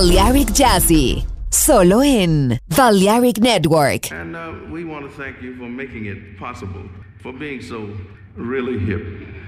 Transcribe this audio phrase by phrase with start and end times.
[0.00, 1.26] Balearic Jazzy.
[1.50, 4.10] Solo en Balearic Network.
[4.10, 6.88] And uh, we want to thank you for making it possible,
[7.22, 7.94] for being so
[8.34, 9.02] really hip.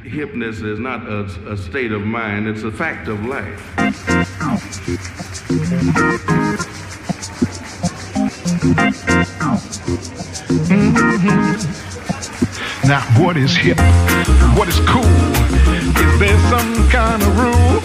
[0.05, 3.63] Hipness is not a, a state of mind, it's a fact of life.
[12.85, 13.79] Now, what is hip?
[14.55, 15.03] What is cool?
[15.03, 17.82] Is there some kind of rule?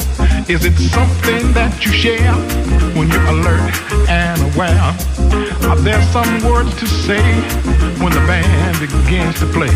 [0.49, 2.31] Is it something that you share
[2.95, 3.75] when you're alert
[4.07, 4.95] and aware?
[5.67, 7.19] Are there some words to say
[7.99, 9.67] when the band begins to play?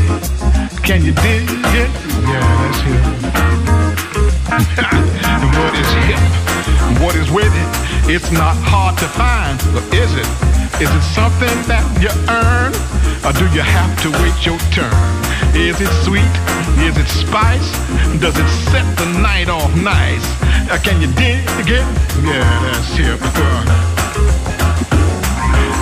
[0.87, 1.43] Can you dig
[1.75, 1.91] it?
[2.23, 3.03] Yeah, that's hip.
[5.59, 6.23] what is hip?
[7.03, 8.15] What is with it?
[8.15, 10.50] It's not hard to find, but is it?
[10.79, 12.71] Is it something that you earn?
[13.25, 14.93] Or do you have to wait your turn?
[15.53, 16.33] Is it sweet?
[16.81, 17.69] Is it spice?
[18.21, 20.23] Does it set the night off nice?
[20.71, 21.85] Uh, can you dig it?
[22.23, 23.19] Yeah, that's hip.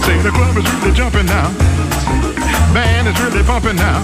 [0.04, 1.48] Say the club is really jumping now.
[2.74, 4.02] Band is really bumping now.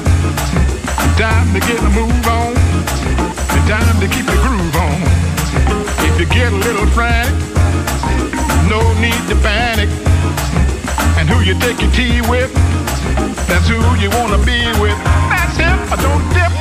[1.17, 2.53] Time to get a move on.
[3.65, 5.01] Time to keep the groove on.
[6.05, 7.33] If you get a little frantic,
[8.69, 9.89] no need to panic.
[11.25, 12.53] And who you take your tea with,
[13.47, 14.95] that's who you wanna be with.
[15.33, 15.73] That's him.
[15.89, 16.53] I don't dip,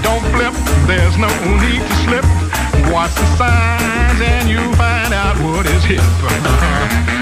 [0.00, 0.54] don't flip.
[0.86, 1.26] There's no
[1.58, 2.24] need to slip.
[2.92, 7.18] Watch the signs and you find out what is hip.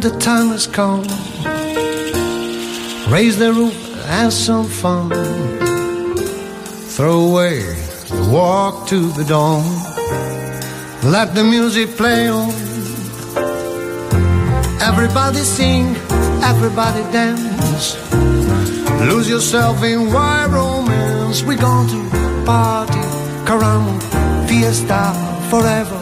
[0.00, 1.02] The time has come.
[3.12, 3.74] Raise the roof,
[4.06, 5.10] have some fun.
[6.96, 7.60] Throw away
[8.08, 9.64] the walk to the dawn.
[11.02, 12.50] Let the music play on.
[14.80, 15.96] Everybody sing,
[16.42, 17.96] everybody dance.
[19.10, 21.42] Lose yourself in wild romance.
[21.42, 23.04] We're going to party,
[23.44, 24.00] caramba,
[24.48, 25.12] fiesta
[25.50, 26.00] forever.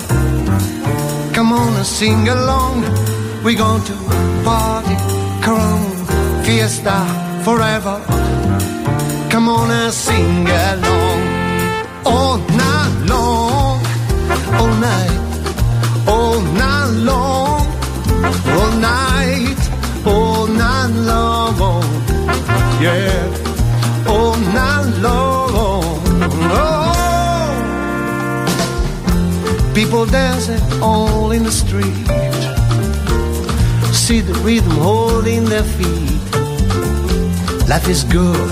[1.35, 2.98] Come on and sing along.
[3.45, 3.95] We're going to
[4.45, 4.97] party,
[5.45, 6.97] caramba, fiesta
[7.45, 8.03] forever.
[9.31, 11.21] Come on and sing along.
[12.05, 13.81] All night long,
[14.59, 15.21] all night,
[16.09, 17.67] all night long,
[18.57, 19.61] all night,
[20.05, 21.85] all night long.
[22.83, 23.25] Yeah,
[24.09, 25.51] all night long.
[26.51, 26.79] Oh.
[29.75, 32.28] People dancing all in the street.
[34.09, 36.23] See the rhythm holding their feet.
[37.69, 38.51] Life is good,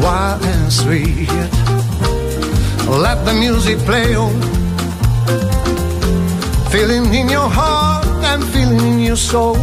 [0.00, 1.28] wild and sweet.
[2.86, 4.40] Let the music play on.
[6.70, 9.58] Feeling in your heart and feeling in your soul.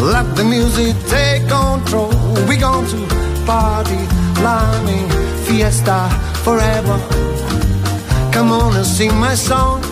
[0.00, 2.08] Let the music take control.
[2.48, 4.00] We're going to party,
[4.40, 5.06] climbing,
[5.44, 6.08] fiesta
[6.44, 6.98] forever.
[8.32, 9.82] Come on and sing my song.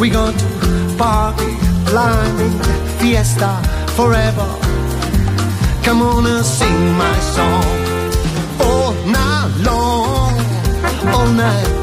[0.00, 1.54] We're going to party,
[1.92, 2.58] climbing,
[2.98, 3.52] fiesta
[3.98, 4.48] forever.
[5.84, 7.66] Come on and sing my song.
[8.66, 10.32] All night long,
[11.14, 11.81] all night,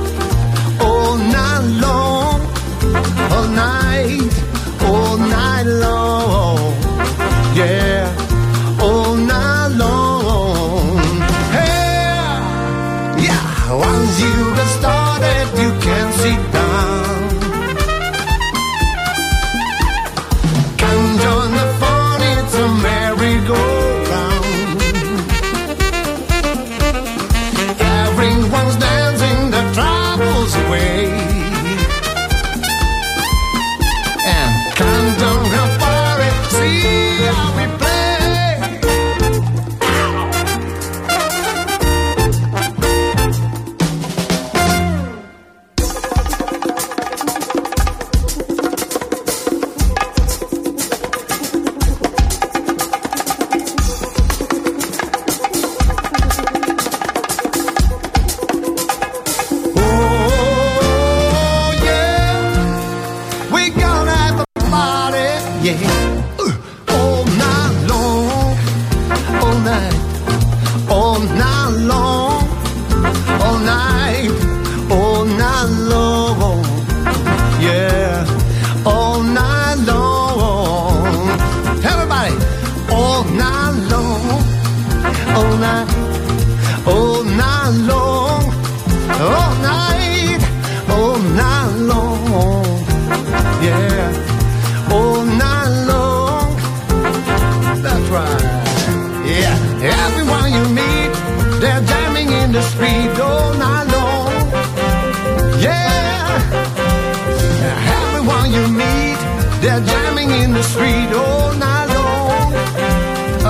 [110.30, 112.54] they're in the street all night long.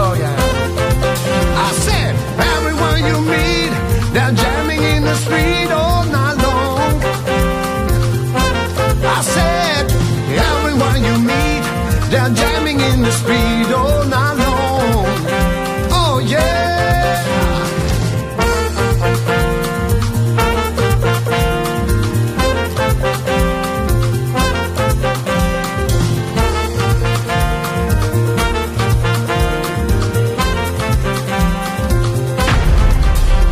[0.01, 0.35] Oh yeah.
[1.67, 2.15] I said,
[2.55, 3.71] everyone you meet,
[4.13, 7.01] they're jamming in the street all night long.
[9.17, 9.91] I said,
[10.51, 11.63] everyone you meet,
[12.11, 13.58] they're jamming in the street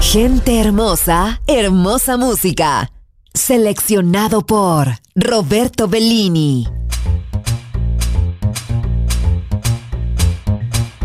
[0.10, 2.90] Gente hermosa, hermosa música.
[3.34, 6.66] Seleccionado por Roberto Bellini.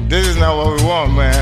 [0.08, 1.41] This is not what we want, man.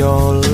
[0.00, 0.49] Your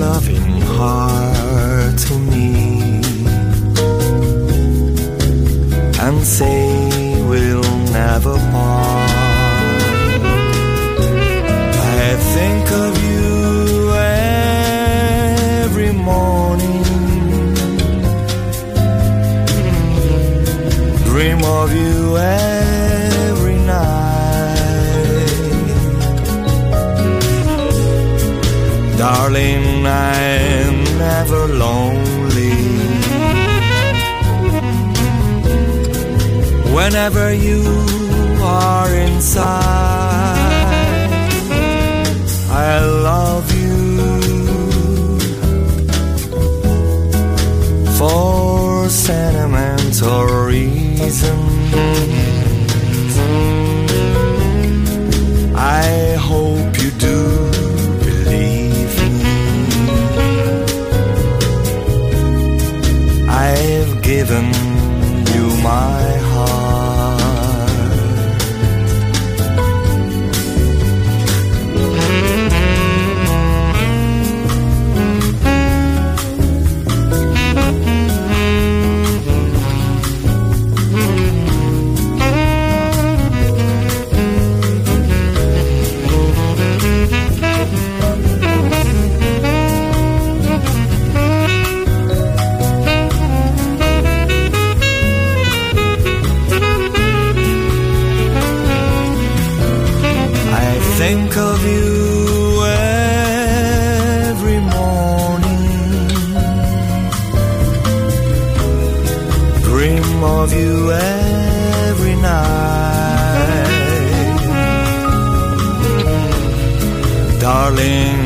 [110.59, 113.67] you every night.
[117.41, 118.19] Darling,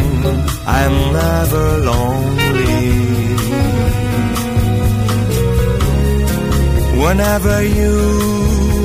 [0.78, 2.30] I'm never lonely.
[7.04, 7.96] Whenever you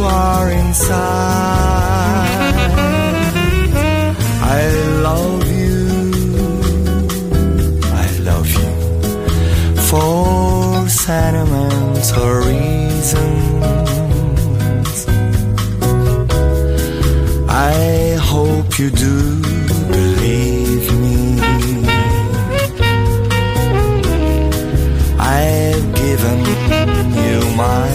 [0.04, 1.96] are inside.
[4.58, 4.62] I
[5.08, 5.78] love you.
[8.04, 8.72] I love you
[9.90, 12.34] for sentimental
[18.76, 19.42] hope you do
[19.88, 21.40] believe me.
[25.18, 26.40] I've given
[27.16, 27.95] you my